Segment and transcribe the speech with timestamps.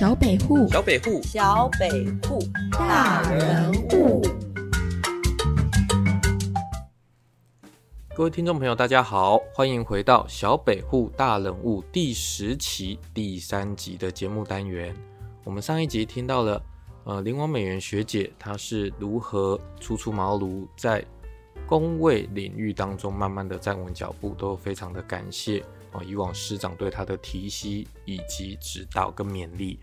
[0.00, 1.90] 小北户，小北户，小北
[2.26, 2.38] 户，
[2.72, 4.22] 大人物。
[8.14, 14.96] 各位听众朋友，大家好，欢迎回到小北户大人物第十期第三集的节目单元。
[15.44, 16.62] 我们上一集听到了，
[17.04, 21.04] 呃，林王美元学姐她是如何初出茅庐，在
[21.66, 25.60] 工位领域当中慢慢的站稳脚步，都非常的感谢
[25.92, 29.78] 啊，以往师长对她的提携以及指导跟勉励。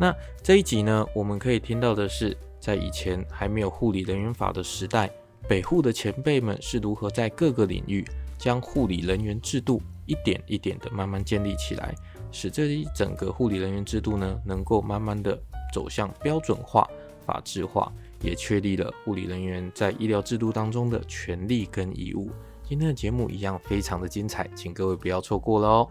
[0.00, 5.10] 那这一集呢，我们可以听到的是，在以前还没有护理人员法的时代。
[5.46, 8.02] 北护的前辈们是如何在各个领域
[8.38, 11.94] 将护理人员制度一点一点的慢慢建立起来，
[12.32, 15.38] 使这一整个护理人员制度呢能够慢慢的
[15.70, 16.88] 走向标准化、
[17.26, 17.92] 法制化，
[18.22, 22.30] 也确立了护理人员在医疗制度当中的权利跟义务。
[22.64, 25.88] 今天的节目一样非常的精彩，请各位不要错过了哦。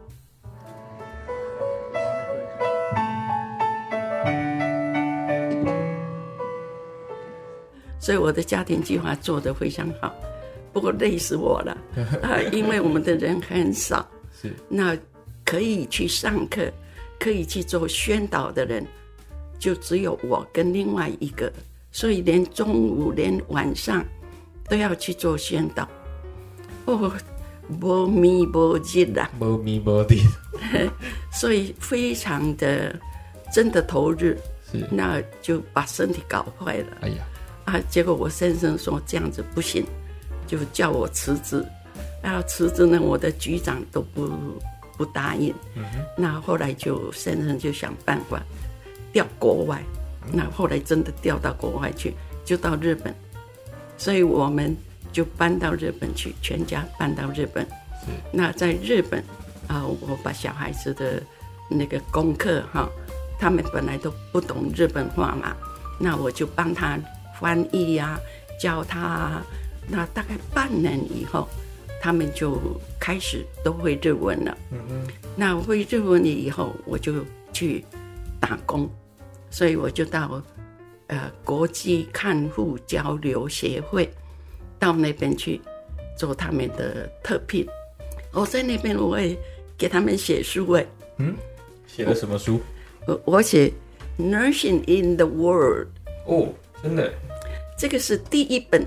[8.09, 10.11] 所以我的家庭计划做得非常好，
[10.73, 11.77] 不过累死我了
[12.23, 12.41] 啊！
[12.51, 14.03] 因为我们的人很少，
[14.41, 14.97] 是那
[15.45, 16.71] 可以去上课、
[17.19, 18.83] 可以去做宣导的人，
[19.59, 21.53] 就只有我跟另外一个，
[21.91, 24.03] 所以连中午、连晚上
[24.67, 25.87] 都要去做宣导。
[26.85, 27.13] 哦，
[27.79, 30.17] 无咪无日啦，无咪无日，
[31.31, 32.99] 所以非常的
[33.53, 34.35] 真的投入，
[34.71, 36.97] 是那就把身体搞坏了。
[37.01, 37.23] 哎呀。
[37.69, 37.79] 啊！
[37.87, 39.85] 结果我先生说这样子不行，
[40.47, 41.63] 就叫我辞职。
[42.23, 44.27] 然后辞职呢，我的局长都不
[44.97, 45.53] 不答应。
[46.17, 48.41] 那后来就先生就想办法
[49.13, 49.81] 调国外。
[50.33, 53.13] 那后来真的调到国外去，就到日本。
[53.97, 54.75] 所以我们
[55.11, 57.65] 就搬到日本去，全家搬到日本。
[58.31, 59.23] 那在日本
[59.67, 61.21] 啊，我把小孩子的
[61.69, 62.89] 那个功课哈，
[63.39, 65.55] 他们本来都不懂日本话嘛，
[65.99, 66.99] 那我就帮他。
[67.39, 68.19] 翻译呀，
[68.59, 69.45] 教他，啊
[69.87, 71.47] 那大概半年以后，
[72.01, 72.59] 他们就
[72.99, 74.57] 开始都会日文了。
[74.71, 75.07] 嗯嗯。
[75.35, 77.83] 那会日文了以后，我就去
[78.39, 78.89] 打工，
[79.49, 80.41] 所以我就到
[81.07, 84.07] 呃国际看护交流协会，
[84.77, 85.59] 到那边去
[86.17, 87.65] 做他们的特聘。
[88.31, 89.35] 我在那边我也
[89.77, 90.85] 给他们写书哎。
[91.17, 91.35] 嗯。
[91.87, 92.59] 写了什么书？
[93.07, 93.71] 我我写
[94.21, 95.87] 《Nursing in the World》。
[96.27, 97.11] 哦，真的。
[97.79, 98.85] 这个是第一本，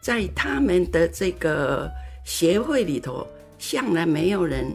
[0.00, 1.92] 在他们的这个
[2.24, 3.26] 协会里头，
[3.58, 4.74] 向来没有人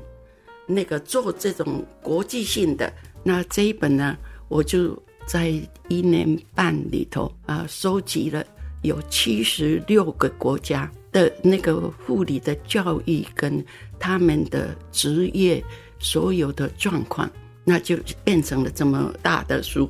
[0.67, 2.93] 那个做这种国际性的。
[3.23, 4.15] 那这一本呢，
[4.47, 5.51] 我就在
[5.87, 8.45] 一年半里头啊，收集了
[8.83, 13.65] 有七十六个国家的那个护理的教育跟
[13.97, 15.63] 他们的职业
[15.97, 17.27] 所有的状况，
[17.63, 19.89] 那就变成了这么大的书。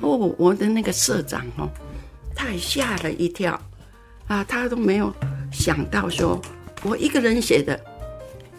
[0.00, 1.70] 哦，我的那个社长哦。
[2.36, 3.58] 他也吓了一跳，
[4.28, 5.10] 啊，他都没有
[5.50, 6.38] 想到说，
[6.82, 7.80] 我一个人写的，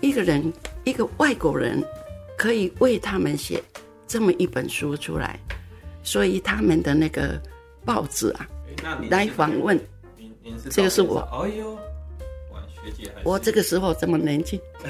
[0.01, 0.51] 一个人
[0.83, 1.81] 一个外国人
[2.35, 3.63] 可以为他们写
[4.07, 5.39] 这么一本书出来，
[6.03, 7.39] 所以他们的那个
[7.85, 8.49] 报纸啊，
[9.09, 9.79] 来访问，
[10.71, 11.75] 这个是我，哎呦，
[12.51, 14.59] 哇，学姐，我这个时候这么年轻，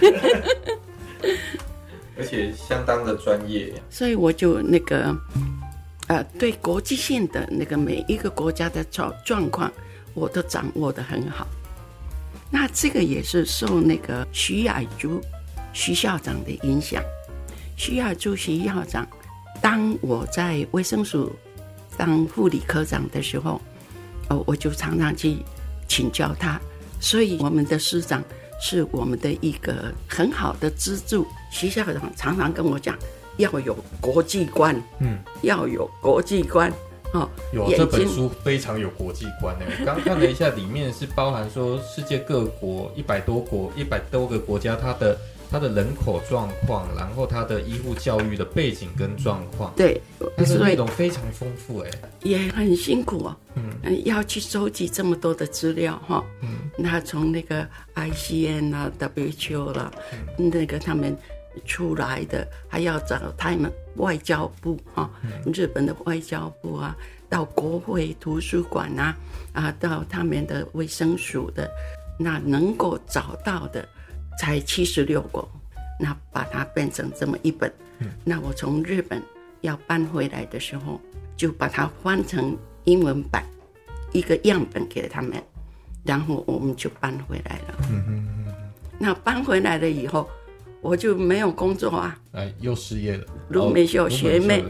[2.17, 5.13] 而且相当的专业，所以我就那个。
[6.07, 9.71] 呃，对国际性的那个每一个国家的状状况，
[10.13, 11.45] 我都掌握的很好。
[12.49, 15.21] 那这个也是受那个徐雅珠
[15.73, 17.03] 徐校长的影响。
[17.75, 19.05] 徐雅珠徐校长，
[19.61, 21.35] 当我在卫生署
[21.97, 23.61] 当护理科长的时候，
[24.29, 25.37] 哦，我就常常去
[25.89, 26.57] 请教他。
[27.01, 28.23] 所以我们的师长
[28.61, 31.27] 是我们的一个很好的支柱。
[31.51, 32.97] 徐校长常常跟我讲。
[33.37, 36.71] 要有国际观，嗯，要有国际观，
[37.13, 39.65] 哦，有这本书非常有国际观呢。
[39.85, 45.17] 刚看了一下，里面是包含说世界各国一百多国、一百多个国家，它的
[45.49, 50.01] 它的人口状况，然后它的医护教育的背景跟状况，对，
[50.35, 51.89] 但是内容非常丰富，哎，
[52.23, 53.71] 也很辛苦哦，嗯，
[54.03, 59.91] 要去收集这么多的资料哈，嗯，那从那个 ICN 啊、WHO 啦，
[60.37, 61.15] 那个他们。
[61.65, 65.09] 出来的还要找他们外交部啊，
[65.53, 66.95] 日本的外交部啊，
[67.29, 69.15] 到国会图书馆啊，
[69.53, 71.69] 啊，到他们的卫生署的，
[72.19, 73.87] 那能够找到的
[74.39, 75.47] 才七十六个，
[75.99, 77.71] 那把它变成这么一本。
[78.23, 79.21] 那我从日本
[79.61, 81.01] 要搬回来的时候，
[81.35, 83.43] 就把它翻成英文版，
[84.11, 85.41] 一个样本给他们，
[86.03, 87.77] 然后我们就搬回来了。
[88.99, 90.29] 那搬回来了以后。
[90.81, 92.19] 我就没有工作啊！
[92.33, 93.25] 哎，又失业了。
[93.49, 94.63] 卢美秀学妹，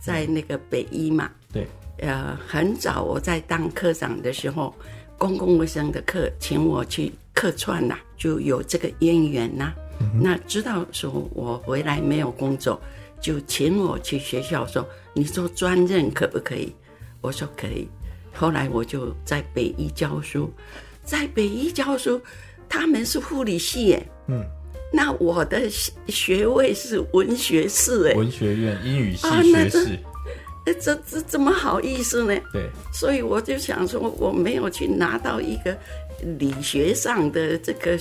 [0.00, 1.30] 在那个北医嘛。
[1.52, 1.66] 对。
[1.98, 4.74] 呃，很早我在当科长的时候，
[5.18, 9.72] 公共卫生的课请我去客串呐，就有这个渊源呐。
[10.18, 12.80] 那知道说我回来没有工作，
[13.20, 16.74] 就请我去学校说，你做专任可不可以？
[17.20, 17.86] 我说可以。
[18.32, 20.50] 后来我就在北医教书，
[21.04, 22.18] 在北医教书，
[22.66, 24.02] 他们是护理系耶。
[24.28, 24.42] 嗯。
[24.92, 25.68] 那我的
[26.08, 29.98] 学位是文学士哎，文学院英语系学士。
[30.66, 32.38] 哎，这这怎么好意思呢？
[32.52, 35.76] 对，所以我就想说，我没有去拿到一个
[36.38, 37.98] 理学上的这个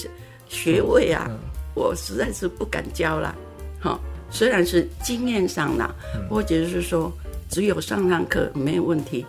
[0.50, 1.30] 学位啊，
[1.74, 3.34] 我实在是不敢教了。
[3.80, 3.98] 好，
[4.30, 5.96] 虽然是经验上了，
[6.30, 7.12] 或者是说
[7.50, 9.26] 只有上上课没有问题，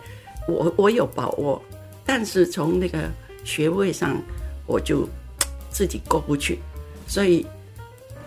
[0.49, 1.63] 我我有把握，
[2.05, 2.99] 但是从那个
[3.45, 4.21] 学位上，
[4.67, 5.09] 我就
[5.71, 6.59] 自己过不去，
[7.11, 7.45] 所以，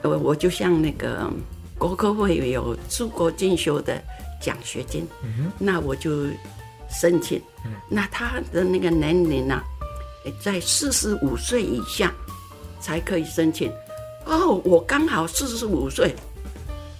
[0.04, 1.32] 我我就像那个
[1.78, 4.00] 国科会有出国进修的。
[4.44, 5.08] 奖学金，
[5.58, 6.26] 那我就
[6.90, 7.42] 申请。
[7.88, 9.64] 那他的那个年龄呢，
[10.42, 12.14] 在四十五岁以下
[12.82, 13.72] 才可以申请。
[14.26, 16.14] 哦，我刚好四十五岁，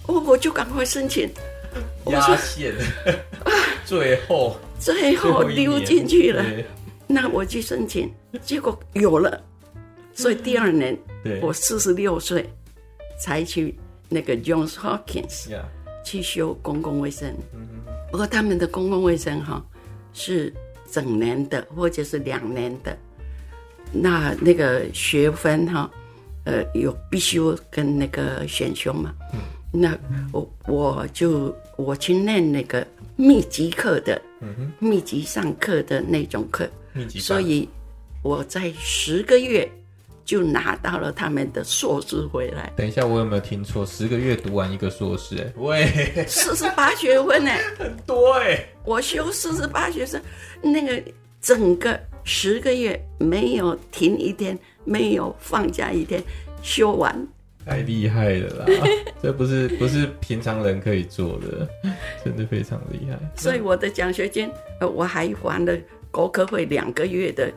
[0.06, 1.28] 哦，我就赶快申请。
[2.06, 2.72] 压线，
[3.84, 6.42] 最后最后溜进去了。
[7.06, 8.10] 那我去申请，
[8.42, 9.38] 结果有了。
[10.14, 10.98] 所以第二年，
[11.40, 12.48] 我四十六岁
[13.20, 13.74] 才去
[14.08, 15.50] 那个 Johns Hopkins。
[16.06, 17.34] 去修公共卫生，
[18.10, 19.64] 不过他们的公共卫生哈
[20.12, 20.52] 是
[20.92, 22.94] 整年的或者是两年的，
[23.90, 25.90] 那那个学分哈，
[26.44, 29.14] 呃有必修跟那个选修嘛，
[29.72, 29.98] 那
[30.30, 32.86] 我我就我去念那个
[33.16, 34.20] 密集课的，
[34.78, 36.68] 密集上课的那种课，
[37.18, 37.66] 所以
[38.22, 39.66] 我在十个月。
[40.24, 42.72] 就拿到了他们的硕士回来。
[42.76, 43.84] 等一下，我有没有听错？
[43.84, 45.36] 十个月读完一个硕士？
[45.36, 47.50] 哎，喂，四十八学分呢？
[47.78, 48.66] 很多哎！
[48.84, 50.22] 我修四十八学分，
[50.62, 51.02] 那个
[51.40, 56.22] 整个十个月没有停一天，没有放假一天，
[56.62, 57.26] 修完。
[57.66, 58.66] 太厉害了啦！
[59.22, 61.68] 这不是不是平常人可以做的，
[62.24, 63.18] 真的非常厉害。
[63.36, 64.50] 所以我的奖学金，
[64.80, 65.74] 呃，我还还了
[66.10, 67.52] 国科会两个月的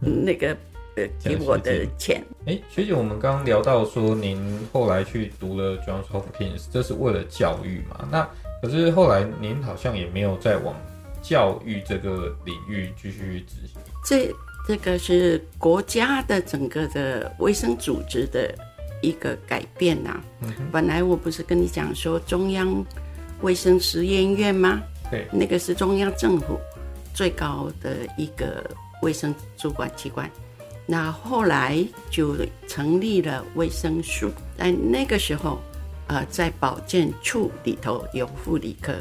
[0.00, 0.56] 那个。
[0.96, 2.22] 呃，给我的钱。
[2.46, 8.08] 哎，学姐，我们刚刚聊到说，您后来去读了 Johns Hopkins，这是为了教育嘛？
[8.10, 8.28] 那
[8.60, 10.74] 可是后来您好像也没有再往
[11.22, 13.80] 教育这个领域继续执行。
[14.04, 14.30] 这
[14.68, 18.54] 这个是国家的整个的卫生组织的
[19.00, 20.20] 一个改变呐。
[20.70, 22.84] 本来我不是跟你讲说中央
[23.40, 24.82] 卫生实验院吗？
[25.10, 26.58] 对，那个是中央政府
[27.14, 28.64] 最高的一个
[29.02, 30.30] 卫生主管机关。
[30.86, 32.36] 那后来就
[32.66, 35.60] 成立了卫生署，在那个时候，
[36.08, 38.94] 呃，在保健处里头有护理科。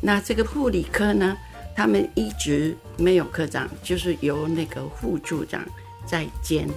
[0.00, 1.36] 那这个护理科呢，
[1.74, 5.64] 他们一直没有科长，就是由那个副处长
[6.06, 6.68] 在兼。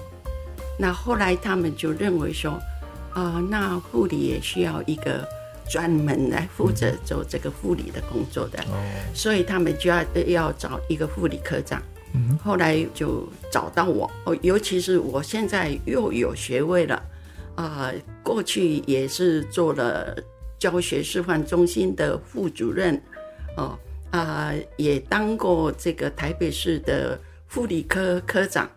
[0.80, 2.60] 那后来他们就认为说，
[3.14, 5.28] 啊，那护理也需要一个
[5.70, 8.64] 专门来负责做这个护理的工作的，
[9.14, 11.82] 所以他们就要要找一个护理科长。
[12.44, 17.02] 后来就找到我哦，尤其是我现在又有学位了，
[17.56, 17.92] 啊，
[18.24, 20.16] 过去也是做了
[20.60, 23.02] 教学示范中心的副主任，
[23.58, 23.78] 哦
[24.12, 28.70] 啊，也当过这个台北市的护理科科长，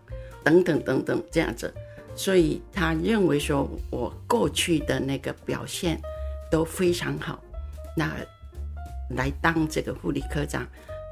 [0.43, 1.73] 等等等等这样子，
[2.15, 6.01] 所以他认为说我过去的那个表现
[6.49, 7.41] 都非常好，
[7.95, 8.15] 那
[9.15, 10.67] 来当这个护理科长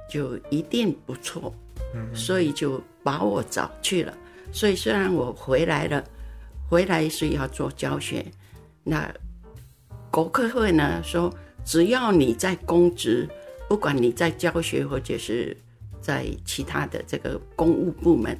[0.09, 1.53] 就一定不错。
[2.13, 4.13] 所以就把我找去了。
[4.51, 6.03] 所以虽然我回来了，
[6.69, 8.25] 回来是要做教学。
[8.83, 9.13] 那
[10.09, 11.33] 国科会呢说，
[11.65, 13.27] 只要你在公职，
[13.67, 15.55] 不管你在教学或者是
[16.01, 18.39] 在其他的这个公务部门，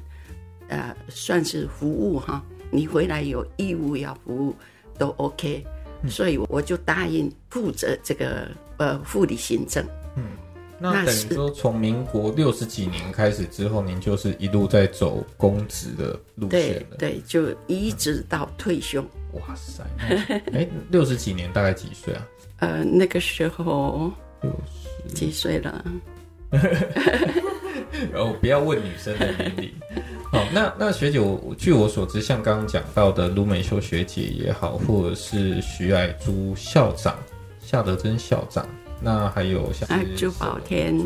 [0.68, 4.54] 呃，算是服务哈，你回来有义务要服务
[4.98, 5.64] 都 OK。
[6.08, 9.84] 所以我就答应负责这个呃护理行政。
[10.16, 10.24] 嗯。
[10.80, 16.96] 那等于说，从民国六十几年开始之后，您就是一路在走公职的路线了。
[16.98, 19.04] 对，就一直到退休。
[19.32, 19.82] 哇塞！
[20.52, 22.26] 哎，六十几年大概几岁啊？
[22.60, 24.52] 呃，那个时候六
[25.08, 25.84] 十几岁了。
[28.12, 29.70] 然 后不要问女生的年龄。
[30.30, 37.18] 好，那那学姐，我据我所知，像刚刚讲到的卢美秀学姐也好，或者是徐爱珠校长、
[37.60, 38.66] 夏德珍校长。
[39.00, 40.98] 那还有像朱宝天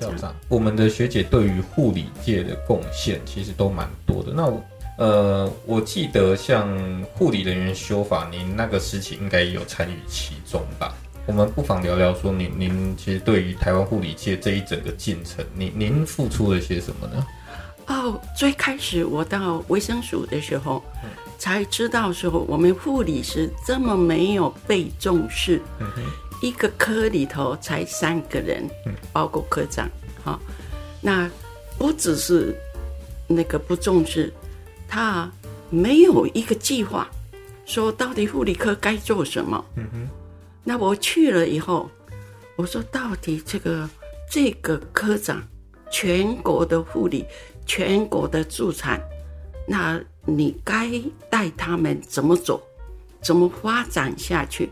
[0.00, 4.32] 校长，我们的学姐对于护理界的贡献其实都蛮多的。
[4.32, 4.52] 那
[4.96, 6.68] 呃，我记得像
[7.14, 10.94] 护理人员修法，您那个时期应该也有参与其中吧？
[11.26, 17.26] 我们不妨聊聊说您您其实对于台湾护理界这一整个进程，您您付出了些什么呢？
[17.86, 20.82] 哦，最开始我到卫生署的时候，
[21.38, 25.60] 才知道说我们护理是这么没有被重视。
[26.40, 28.68] 一个科里头才三个人，
[29.12, 29.88] 包括科长，
[30.22, 30.38] 哈，
[31.00, 31.30] 那
[31.78, 32.54] 不只是
[33.26, 34.30] 那个不重视，
[34.86, 35.30] 他
[35.70, 37.08] 没有一个计划，
[37.64, 39.64] 说到底护理科该做什么。
[39.76, 40.08] 嗯哼，
[40.62, 41.88] 那我去了以后，
[42.56, 43.88] 我说到底这个
[44.30, 45.42] 这个科长，
[45.90, 47.24] 全国的护理，
[47.64, 49.00] 全国的助产，
[49.66, 50.90] 那你该
[51.30, 52.62] 带他们怎么走，
[53.22, 54.68] 怎么发展下去？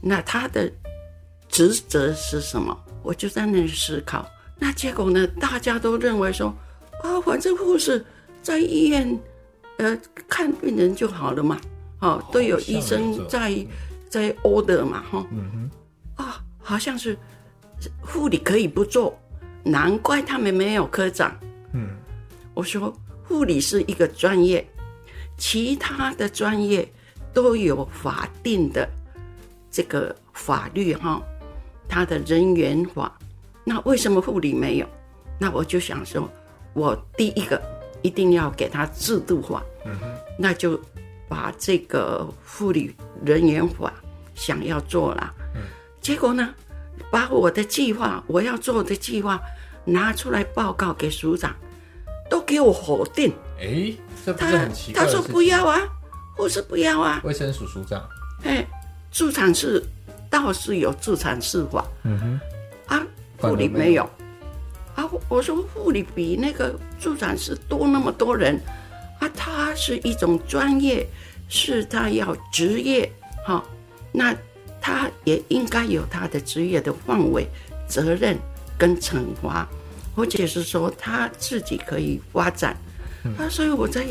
[0.00, 0.72] 那他的。
[1.52, 2.76] 职责是什么？
[3.02, 4.28] 我就在那里思考。
[4.58, 5.26] 那结果呢？
[5.38, 6.48] 大家都认为说，
[7.02, 8.04] 啊，反正护士
[8.40, 9.20] 在医院，
[9.76, 9.96] 呃，
[10.28, 11.60] 看病人就好了嘛。
[12.00, 13.54] 哦，都有医生在
[14.08, 15.26] 在 order 嘛，哈。
[16.16, 17.18] 啊，好像是
[18.00, 19.16] 护理可以不做，
[19.62, 21.36] 难怪他们没有科长。
[21.74, 21.88] 嗯。
[22.54, 24.66] 我说，护理是一个专业，
[25.36, 26.90] 其他的专业
[27.34, 28.88] 都有法定的
[29.70, 31.20] 这个法律，哈。
[31.92, 33.12] 他的人员法，
[33.64, 34.86] 那为什么护理没有？
[35.38, 36.26] 那我就想说，
[36.72, 37.60] 我第一个
[38.00, 39.62] 一定要给他制度化，
[40.38, 40.80] 那就
[41.28, 43.92] 把这个护理人员法
[44.34, 45.34] 想要做了。
[46.00, 46.48] 结果呢，
[47.10, 49.38] 把我的计划，我要做的计划
[49.84, 51.54] 拿出来报告给署长，
[52.30, 53.30] 都给我否定。
[53.60, 53.92] 哎，
[54.24, 55.04] 这不是很奇怪？
[55.04, 55.78] 他说不要啊，
[56.38, 57.20] 护士不要啊。
[57.22, 58.02] 卫生署署长，
[58.44, 58.66] 哎，
[59.10, 59.84] 助产士。
[60.32, 62.40] 倒是有助产士法，嗯哼，
[62.86, 64.02] 啊，护理没有，
[64.94, 68.58] 啊，我说护理比那个助产士多那么多人，
[69.20, 71.06] 啊，他是一种专业，
[71.48, 73.12] 是他要职业，
[73.46, 73.62] 哈，
[74.10, 74.34] 那
[74.80, 77.46] 他也应该有他的职业的范围、
[77.86, 78.38] 责任
[78.78, 79.68] 跟惩罚，
[80.16, 82.74] 或者是说他自己可以发展，
[83.38, 84.02] 啊，所以我在。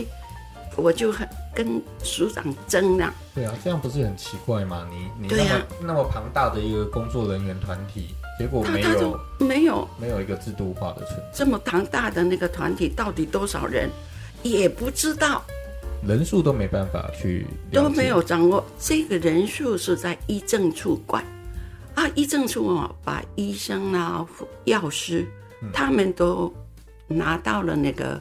[0.77, 3.13] 我就很跟署长争了。
[3.35, 4.87] 对啊，这样不是很奇怪吗？
[4.89, 11.23] 你你那么那么庞大的一个工作人员团体，结果没有没有没有一个制度化的存在。
[11.33, 13.89] 这么庞大的那个团体到底多少人，
[14.43, 15.43] 也不知道，
[16.05, 18.65] 人数都没办法去都没有掌握。
[18.79, 21.23] 这个人数是在医政处管
[21.95, 24.25] 啊，医政处啊，把医生啊、
[24.65, 25.25] 药师
[25.73, 26.53] 他们都
[27.07, 28.19] 拿到了那个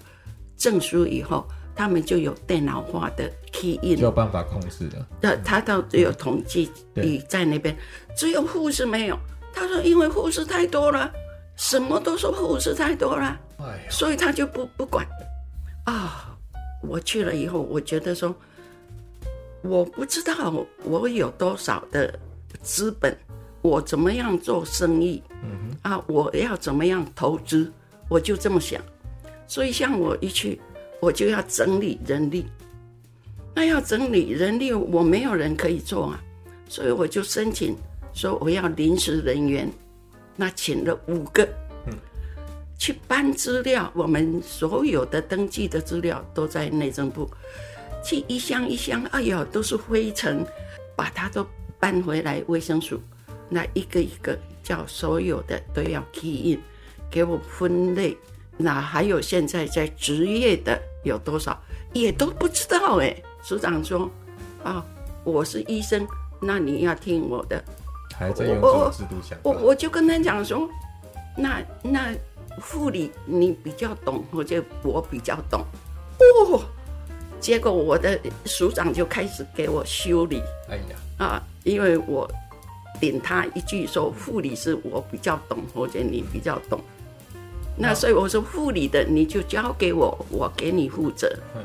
[0.56, 1.44] 证书以后。
[1.74, 5.06] 他们就有电脑化的 key in，就有办法控制的。
[5.20, 7.76] 那他都只有统计语在那边，
[8.16, 9.18] 只有护士没有。
[9.52, 11.10] 他说，因为护士太多了，
[11.56, 13.38] 什么都说护士太多了，
[13.88, 15.06] 所以他就不不管。
[15.84, 16.36] 啊，
[16.82, 18.34] 我去了以后，我觉得说，
[19.62, 22.16] 我不知道我有多少的
[22.62, 23.16] 资本，
[23.62, 27.72] 我怎么样做生意，嗯啊，我要怎么样投资，
[28.08, 28.80] 我就这么想。
[29.46, 30.60] 所以像我一去。
[31.00, 32.46] 我就要整理人力，
[33.54, 36.22] 那要整理人力，我没有人可以做啊，
[36.68, 37.74] 所以我就申请
[38.12, 39.70] 说我要临时人员，
[40.36, 41.48] 那请了五个，
[42.78, 47.28] 去搬资料，我们所有的登记的资料都在内政部，
[48.04, 50.44] 去一箱一箱，哎呦，都是灰尘，
[50.96, 51.46] 把它都
[51.78, 53.00] 搬回来卫生署，
[53.48, 56.60] 那一个一个叫所有的都要 key in，
[57.10, 58.16] 给我分类，
[58.60, 60.80] 那还有现在在职业的。
[61.02, 61.58] 有多少
[61.94, 64.06] 也都不知道哎，署长说
[64.62, 64.84] ：“啊，
[65.24, 66.06] 我是医生，
[66.38, 67.64] 那你要听我的。”
[68.18, 69.38] 还在用这种制度想。
[69.42, 70.68] 我我就跟他讲说
[71.38, 72.14] ：“那那
[72.60, 75.64] 护理你比较懂，或者我比较懂。”
[76.20, 76.60] 哦，
[77.40, 80.42] 结果我的署长就开始给我修理。
[80.68, 82.30] 哎呀啊，因为我
[83.00, 86.78] 顶他一句说：“护理是我比较懂，或者你比较懂。”
[87.82, 91.26] 那所以我说护理的你就交给我，我给你负责。
[91.56, 91.64] 嗯，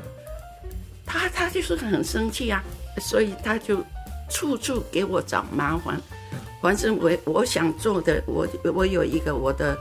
[1.06, 2.64] 他他就是很生气啊，
[3.02, 3.84] 所以他就
[4.30, 6.02] 处处给我找麻烦。
[6.62, 9.78] 反正我我想做的，我我有一个我的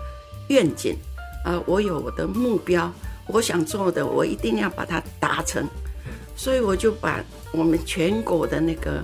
[0.48, 0.96] 愿景，
[1.44, 2.92] 啊，我有我的目标，
[3.28, 5.64] 我想做的，我一定要把它达成。
[6.36, 9.02] 所以我就把我们全国的那个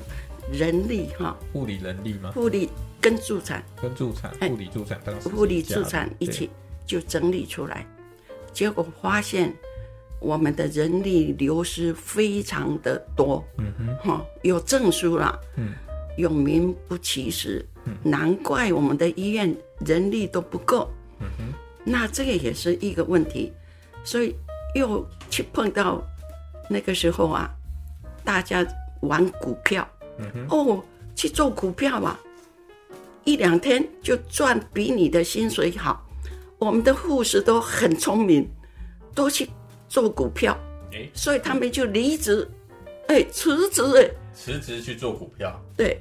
[0.52, 2.32] 人力哈，护理人力吗？
[2.34, 2.68] 护理
[3.00, 4.98] 跟助产，跟助产，护理助产，
[5.32, 6.50] 护理助产一起。
[6.90, 7.86] 就整理出来，
[8.52, 9.54] 结果发现
[10.18, 15.72] 我们的人力流失非常的多，嗯哼，哈，有证书了，嗯，
[16.16, 19.56] 有名不其实，嗯，难怪我们的医院
[19.86, 21.54] 人力都不够，嗯哼，
[21.84, 23.52] 那这个也是一个问题，
[24.02, 24.34] 所以
[24.74, 26.02] 又去碰到
[26.68, 27.48] 那个时候啊，
[28.24, 28.66] 大家
[29.02, 29.88] 玩股票，
[30.48, 30.82] 哦，
[31.14, 32.18] 去做股票吧，
[33.22, 36.04] 一两天就赚比你的薪水好。
[36.60, 38.46] 我们的护士都很聪明，
[39.14, 39.48] 都去
[39.88, 40.56] 做股票，
[40.92, 42.46] 哎，所以他们就离职，
[43.08, 45.58] 哎，辞职，哎，辞职去做股票。
[45.74, 45.98] 对，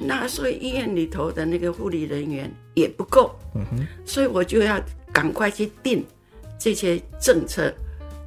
[0.00, 4.78] 那所以医院里头的那个护理人员也不够，嗯哼，所以我就要
[5.10, 6.04] 赶快去定
[6.58, 7.72] 这些政策，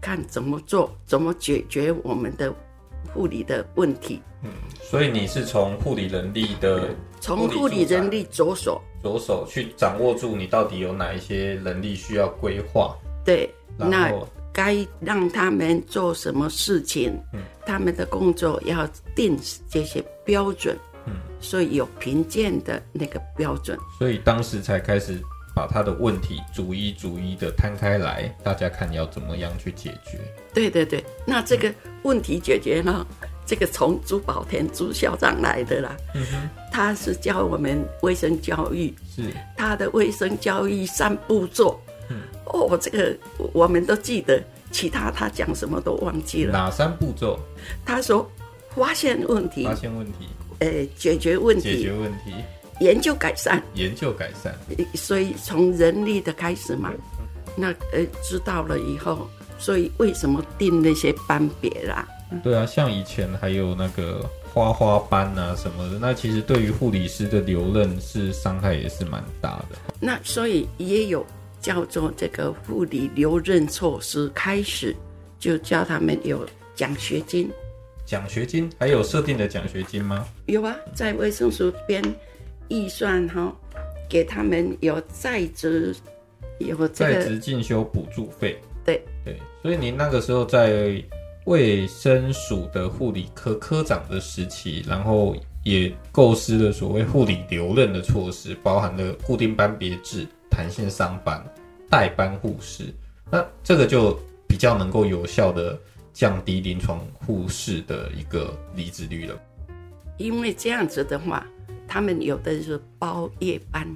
[0.02, 2.52] 看怎么做，怎么解决我们的
[3.14, 4.20] 护理的问题。
[4.44, 4.50] 嗯
[4.82, 6.90] 所以你是从护理人力的
[7.26, 17.20] 从护理人力着手，着手去掌握住你到底有哪一些能力需要规划，对，那后该让他们做什么事情，
[17.66, 19.36] 他们的工作要定
[19.68, 20.78] 这些标准，
[21.08, 23.76] 嗯所以有评鉴的那个标准。
[23.98, 25.20] 所以当时才开始
[25.56, 30.20] 把他的问题逐一逐一的摊开来，大家看要怎么样去解决。
[30.54, 33.04] 对对对，那这个问题解决呢？
[33.46, 35.96] 这个从朱宝田朱校长来的啦，
[36.72, 39.24] 他是教我们卫生教育，是，
[39.56, 41.80] 他的卫生教育三步骤，
[42.46, 43.16] 哦，这个
[43.54, 46.54] 我们都记得，其他他讲什么都忘记了。
[46.54, 47.40] 哪三步骤？
[47.86, 48.30] 他说，
[48.76, 50.28] 发现问题发，现问题，
[50.60, 52.34] 呃，解决问题解决题，问题，
[52.80, 54.54] 研究改善，研究改善。
[54.96, 56.92] 所以从人力的开始嘛，
[57.56, 62.08] 那呃知道了以后，所以为什么定那些班别啦？
[62.44, 69.78] 对啊，像以前还有那个花花班啊什么的，那其实对于护理师的留任是伤害也是蛮大的。
[70.00, 71.26] 那所以也有
[71.62, 74.96] 叫做这个护理留任措施，开始
[75.40, 77.50] 就叫他们有奖学金，
[78.06, 80.28] 奖学金还有设定的奖学金吗？
[80.48, 82.04] 有啊，在卫生署编
[82.70, 83.56] 预算哈、
[84.10, 85.96] 给他们有在职，
[86.60, 88.60] 有这在个职进修补助费。
[88.84, 91.04] 对对，所以您那个时候在
[91.46, 101.44] 卫生署的护理科科长的时期，然后也构思了所谓护理留任的措施，包含了固定班别制、弹性上班、
[101.90, 102.94] 代班护士。
[103.32, 105.80] 那这个就比较能够有效的
[106.14, 109.40] 降低临床护士的一个离职率了。
[110.18, 111.46] 因为这样子的话，
[111.88, 113.88] 他们有的是包夜班，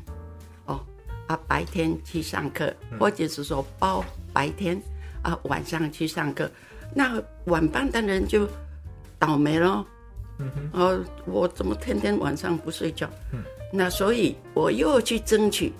[0.65, 0.79] 哦
[1.27, 4.79] 啊，白天去上课，或者是说包白天
[5.23, 6.49] 啊晚上去上课，
[6.93, 8.47] 那晚班的人就
[9.17, 9.86] 倒霉了。
[10.39, 13.10] 嗯哼，哦，我怎么天天晚上不睡觉？
[13.34, 15.73] 嗯，那所以我又去争取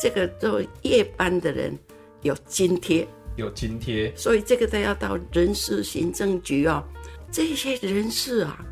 [0.00, 1.78] 这个做夜班的人
[2.22, 6.82] 有津贴，有津贴，所以这个都要到人事行政局哦。
[7.30, 8.64] 这些人事啊，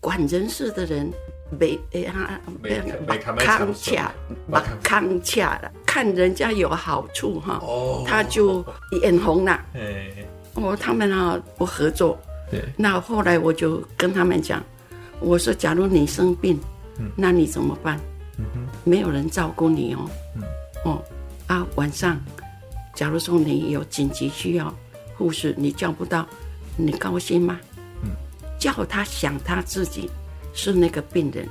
[0.00, 1.12] 管人事的人
[1.58, 4.12] 没哎呀，没没看恰，
[4.50, 8.64] 把康洽了，看人家有好处哈，哦他就
[9.02, 9.52] 眼红了。
[9.74, 10.10] 哎，
[10.54, 12.18] 哦，他们啊不合作，
[12.50, 14.62] 对，那后来我就跟他们讲，
[15.20, 16.58] 我说假如你生病，
[17.16, 17.98] 那你怎么办？
[18.84, 20.10] 没有人照顾你哦。
[20.84, 21.02] 哦
[21.46, 22.18] 啊，晚上，
[22.94, 24.74] 假如说你有紧急需要
[25.16, 26.26] 护士，你叫不到，
[26.76, 27.58] 你高兴吗？
[28.58, 30.10] 叫他想他自己
[30.52, 31.48] 是那个病人。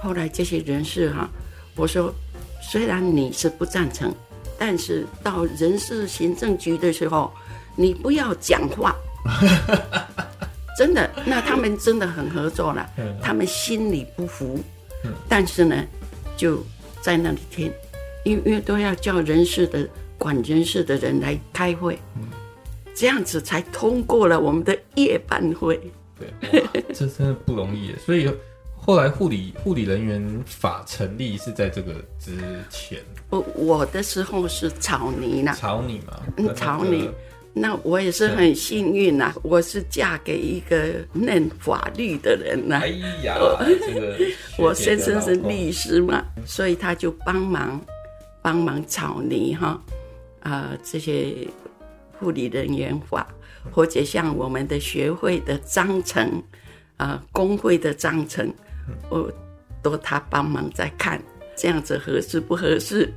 [0.00, 1.28] 后来这些人士哈、
[1.76, 2.12] 我说
[2.60, 4.12] 虽然你是不赞成，
[4.58, 7.32] 但是到人事行政局的时候，
[7.76, 8.94] 你不要讲话。
[10.78, 12.88] 真的，那他们真的很合作了，
[13.22, 14.58] 他们心里不服，
[15.28, 15.84] 但是呢，
[16.34, 16.64] 就
[17.02, 17.70] 在那里听，
[18.24, 21.98] 因为都要叫人事的管人事的人来开会，
[22.94, 25.78] 这样子才通过了我们的夜班会。
[26.18, 27.94] 对，哇这真的不容易。
[28.04, 28.28] 所以
[28.74, 32.32] 后来护理护理人员法成立是在这个之
[32.70, 37.10] 前，我我的时候是草泥啦，草泥嘛，嗯跟那个草拟
[37.54, 42.88] 那我也是很幸运呐、我是嫁给一个念法律的人呐、哎
[43.22, 43.36] 呀，
[43.86, 44.16] 这个
[44.56, 47.80] 我先生是律师嘛，所以他就帮忙
[48.40, 49.78] 帮忙草拟哈，
[50.40, 51.46] 啊、这些
[52.18, 53.26] 护理人员法，
[53.70, 56.42] 或者像我们的学会的章程，
[56.96, 58.50] 啊、工会的章程，
[59.10, 59.30] 我
[59.82, 61.20] 都他帮忙在看，
[61.54, 63.12] 这样子合适不合适？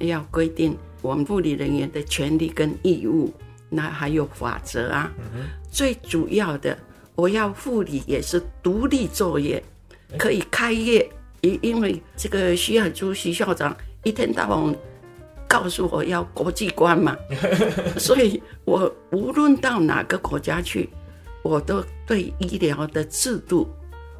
[0.00, 0.76] 要规定
[1.06, 3.32] 我们护理人员的权利跟义务，
[3.70, 5.12] 那还有法则啊。
[5.70, 6.76] 最主要的，
[7.14, 9.62] 我要护理也是独立作业，
[10.18, 11.08] 可以开业。
[11.42, 14.74] 因因为这个徐海珠徐校长一天到晚
[15.46, 17.16] 告诉我要国际观嘛，
[17.98, 20.88] 所以我无论到哪个国家去，
[21.44, 23.68] 我都对医疗的制度，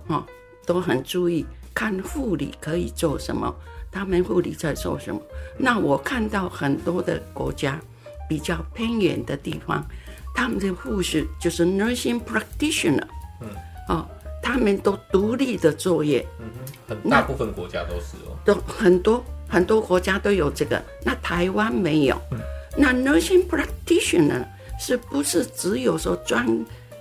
[0.06, 0.24] 哦，
[0.64, 1.44] 都很注意，
[1.74, 3.52] 看护理可以做什么，
[3.96, 5.18] 他们护理在做什么。
[5.56, 7.80] 那我看到很多的国家
[8.28, 9.82] 比较偏远的地方，
[10.34, 13.06] 他们的护士就是 nursing practitioner，
[13.40, 13.48] 嗯，
[13.88, 14.06] 哦，
[14.42, 16.44] 他们都独立的作业，嗯
[16.86, 18.36] 哼，很大部分国家都是哦。
[18.44, 22.20] 都很多很多国家都有这个，那台湾没有。
[22.76, 24.44] 那 nursing practitioner
[24.78, 26.46] 是不是只有说专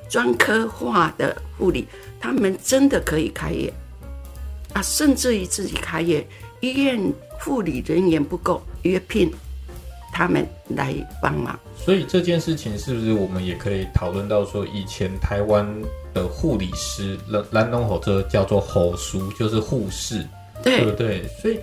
[0.10, 1.86] 专科化的护理？
[2.22, 3.72] 他们真的可以开业
[4.72, 6.26] 啊，甚至于自己开业，
[6.66, 7.00] 医院
[7.40, 9.32] 护理人员不够，约聘
[10.12, 11.60] 他们来帮忙。
[11.78, 15.64] 所以这件事情是不是我们也可以讨论到说，以前台湾
[16.12, 20.26] 的护理师，蓝蓝东吼这叫做吼叔，就是护士，
[20.64, 21.22] 对不对？
[21.40, 21.60] 所以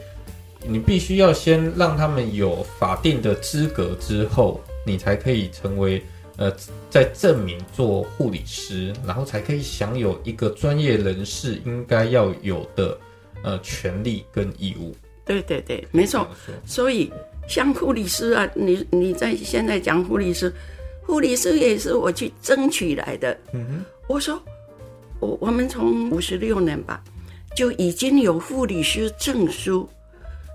[0.65, 6.01] 你必须要先让他们有法定的资格之后，你才可以成为
[6.37, 6.55] 呃，
[6.89, 12.97] 在证明做护理师，然后才可以享有一个专业人士应该要有的
[13.43, 14.95] 呃权利跟义务。
[15.25, 16.27] 对对对，没错。
[16.65, 17.13] 所以。
[17.49, 20.51] 像护理师啊，你你在现在讲护理师，
[21.03, 23.37] 护理师也是我去争取来的。
[23.53, 24.41] 嗯哼，我说
[25.19, 27.03] 我我们从五十六年吧
[27.55, 29.87] 就已经有护理师证书，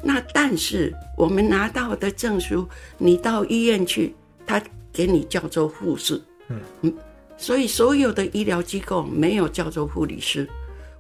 [0.02, 6.20] 那但是我们拿到的证书，你到医院去，他给你叫做护士。
[6.48, 6.94] 嗯嗯，
[7.38, 10.48] 所以所有的医疗机构没有叫做护理师。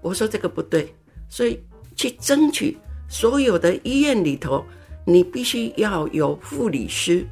[0.02, 0.94] 我说这个不对，
[1.30, 1.58] 所以
[1.98, 2.78] 去争取
[3.10, 4.64] 所有的医院里头。
[5.10, 7.26] 你必须要有护理师，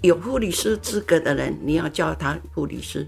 [0.00, 3.06] 有护理师资格的人，你要叫他护理师，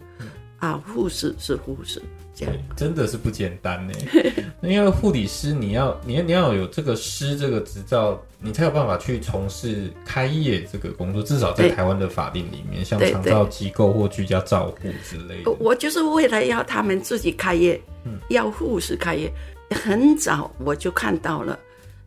[0.59, 2.03] 啊，护士是护士，
[2.35, 3.95] 这样真的是不简单呢。
[4.61, 11.23] 因为护理师，你要你要你要有这个师这个执照，你才有办法去从事开业这个工作。
[11.23, 15.51] 至少在台湾的法定里面，像长照机构或居家照护之类的。
[15.53, 17.81] 我就是为了要他们自己开业，
[18.29, 19.33] 要护士开业。
[19.71, 21.59] 很早我就看到了，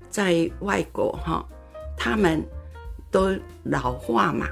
[0.09, 1.45] 在外国哈。
[1.95, 2.43] 他们
[3.09, 4.47] 都老化嘛，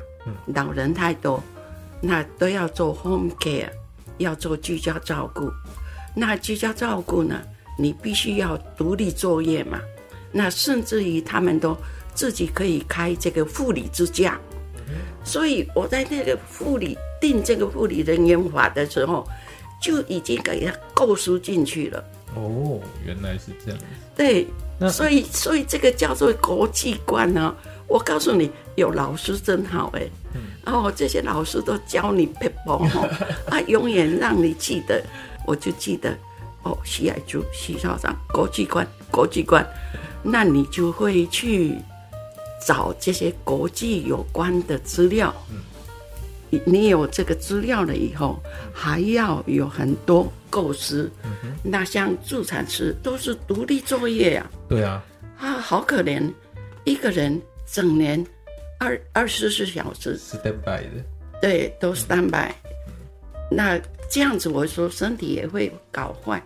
[0.46, 1.44] 老人太多，
[2.00, 3.68] 那都要做 home care，
[4.20, 5.52] 要做居家照顾。
[6.16, 7.42] 那居家照顾呢，
[7.78, 9.82] 你必须要独立作业嘛。
[10.32, 11.76] 那甚至于他们都
[12.14, 14.40] 自己可以开这个护理支架。
[15.24, 19.28] 所以我在那个护理定这个护理人员法的时候，
[19.82, 22.02] 就已经给他构思进去了。
[22.36, 23.80] 哦，原来是这样。
[24.16, 24.48] 对。
[24.90, 27.56] 所以，所以这个叫做国际观呢。
[27.88, 30.10] 我告诉你，有老师真好哎。
[30.66, 32.88] 然后这些老师都教你 people
[33.48, 35.04] 啊，永远让你记得。
[35.46, 36.18] 我就记得
[36.64, 39.64] 哦，徐爱珠徐校长，国际观，国际观。
[40.24, 41.76] 那你就会去
[42.66, 45.32] 找这些国际有关的资料。
[46.66, 48.42] 你有这个资料了以后，
[48.74, 51.10] 还要有很多构思。
[51.64, 54.50] 那像助产士都是独立作业呀。
[54.68, 55.04] 对啊。
[55.38, 56.32] 啊，好可怜，
[56.84, 58.24] 一个人整年
[58.80, 61.04] 二二十四小时 stand by 的。
[61.42, 62.52] 对，都 stand by。
[63.50, 66.44] 那这样子，我说身体也会搞坏，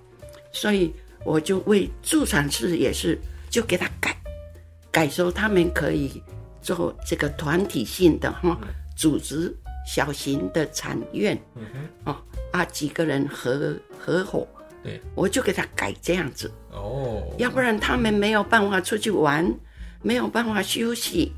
[0.51, 0.93] 所以
[1.25, 4.15] 我就为助产士也是就给他改，
[4.91, 6.21] 改说他们可以
[6.61, 8.57] 做这个团体性的哈
[8.95, 9.53] 组织。
[9.85, 12.17] 小型的产院，嗯哼，哦
[12.51, 14.47] 啊，几个人合合伙，
[14.83, 19.53] 对，我就给他改这样子，哦，要不然他们没有办法出去玩，
[20.01, 21.31] 没有办法休息，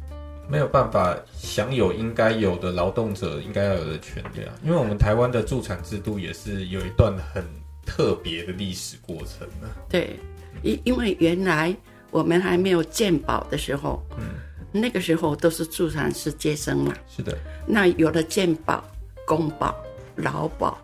[0.49, 4.53] 没有办法享有应该有的劳动者应该要有的权利啊。
[4.63, 7.43] 因为我们台湾的助产制度也是有一段很
[7.85, 9.69] 特别的历史过程呢。
[9.89, 10.17] 对，
[10.61, 11.75] 因因为原来
[12.11, 14.46] 我们还没有健保的时候，嗯。
[14.79, 17.37] 那个时候都是助产士接生嘛，是的。
[17.65, 18.83] 那有了健保、
[19.25, 19.75] 公保、
[20.15, 20.77] 劳保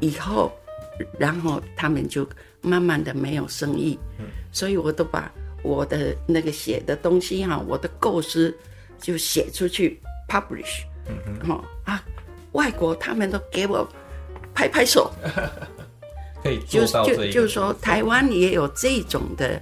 [0.00, 0.52] 以后，
[1.18, 2.28] 然后他们就
[2.60, 5.30] 慢慢的没有生意，嗯，所以我都把
[5.62, 8.56] 我的那个写的东西哈，我的构思
[9.00, 12.04] 就写出去，publish，嗯嗯，哈啊，
[12.52, 13.86] 外国他们都给我
[14.54, 15.10] 拍拍手，
[16.42, 19.60] 可以做到就就是说，台湾也有这种的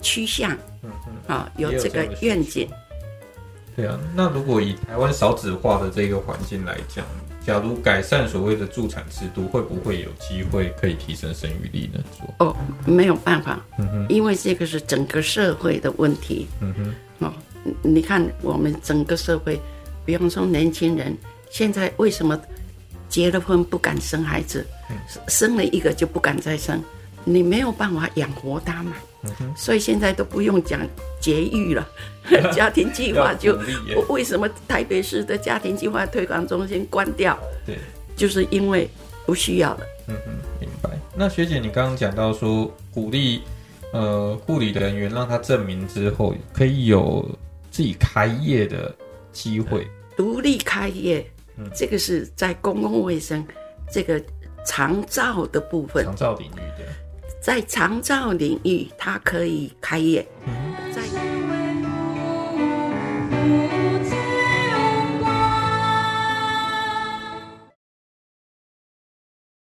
[0.00, 2.68] 趋向，嗯嗯，啊，有这个愿景。
[3.76, 7.04] 对啊，那如果以台湾少子化的这个环境来讲，
[7.44, 12.02] 假如改善所谓的助产制度，会不会有机会可以提升生育率呢？
[12.38, 12.56] 哦，
[12.86, 17.32] 没有办法，嗯哼，因为这个是整个社会的问题，嗯哼，哦，
[17.82, 19.60] 你看我们整个社会，
[20.04, 21.14] 比方说年轻人
[21.50, 22.40] 现在为什么
[23.08, 24.64] 结了婚不敢生孩子，
[25.28, 26.82] 生了一个就不敢再生，
[27.24, 28.92] 你没有办法养活他嘛。
[29.56, 30.80] 所以现在都不用讲
[31.20, 31.86] 节育了，
[32.52, 33.58] 家庭计划就
[34.08, 37.38] 为什么台北市的家庭计划推广中心关掉？
[37.66, 37.76] 对，
[38.16, 38.88] 就是因为
[39.26, 39.80] 不需要了。
[40.08, 40.90] 嗯嗯，明白。
[41.14, 43.42] 那学姐，你刚刚讲到说鼓励
[43.92, 47.26] 呃护理的人员让他证明之后可以有
[47.70, 48.94] 自己开业的
[49.32, 51.24] 机会，独立开业，
[51.74, 53.46] 这个是在公共卫生
[53.90, 54.22] 这个
[54.66, 56.84] 长照的部分，长照领域的，
[57.44, 60.26] 在长照领域，它可以开业。